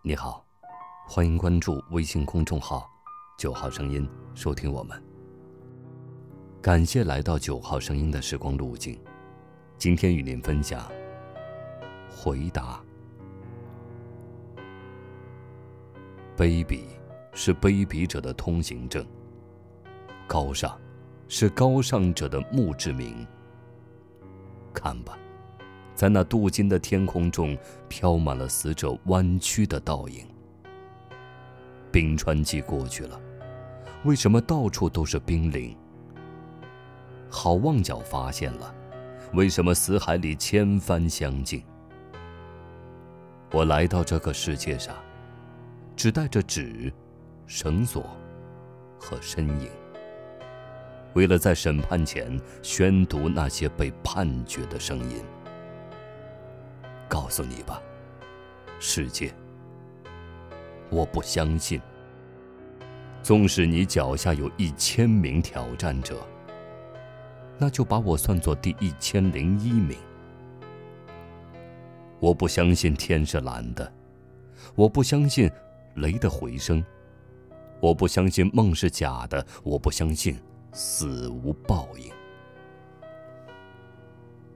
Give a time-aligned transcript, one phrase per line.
[0.00, 0.46] 你好，
[1.08, 2.88] 欢迎关注微信公众号
[3.36, 5.02] “九号声音”，收听我们。
[6.62, 8.96] 感谢来到九号声音的时光路径，
[9.76, 10.88] 今天与您分享。
[12.08, 12.80] 回答：
[16.36, 16.84] 卑鄙
[17.32, 19.04] 是卑鄙者的通行证，
[20.28, 20.80] 高尚
[21.26, 23.26] 是高尚者的墓志铭。
[24.72, 25.18] 看吧。
[25.98, 30.24] 在那镀金的天空中，飘满了死者弯曲的倒影。
[31.90, 33.20] 冰川季过去了，
[34.04, 35.76] 为什么到处都是冰凌？
[37.28, 38.72] 好望角发现了，
[39.32, 41.64] 为什么死海里千帆相竞？
[43.50, 44.94] 我来到这个世界上，
[45.96, 46.92] 只带着纸、
[47.44, 48.06] 绳索
[49.00, 49.68] 和身影，
[51.14, 55.20] 为了在审判前宣读那些被判决的声音。
[57.08, 57.82] 告诉你吧，
[58.78, 59.32] 世界，
[60.90, 61.80] 我不相信。
[63.22, 66.16] 纵使你脚下有一千名挑战者，
[67.58, 69.98] 那就把我算作第一千零一名。
[72.20, 73.92] 我不相信天是蓝的，
[74.74, 75.50] 我不相信
[75.94, 76.82] 雷的回声，
[77.80, 80.38] 我不相信梦是假的，我不相信
[80.72, 82.10] 死无报应。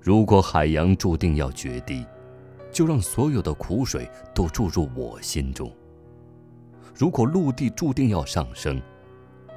[0.00, 2.06] 如果海洋注定要决堤，
[2.72, 5.70] 就让所有的苦水都注入我心中。
[6.94, 8.80] 如果陆地注定要上升，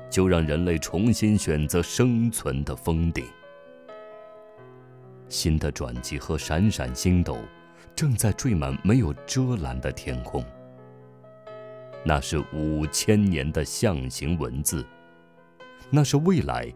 [0.10, 3.26] 就让人类重新选择生存的峰顶。
[5.28, 7.38] 新的转机和闪闪星斗，
[7.96, 10.44] 正在缀满没有遮拦的天空。
[12.04, 14.86] 那是五千年的象形文字，
[15.90, 16.72] 那是未来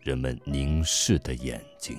[0.00, 1.98] 人们凝视的眼睛。